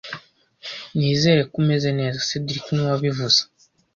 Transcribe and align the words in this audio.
Nizere 0.97 1.41
ko 1.49 1.55
umeze 1.61 1.89
neza 1.99 2.25
cedric 2.29 2.65
niwe 2.71 2.87
wabivuze 2.93 3.39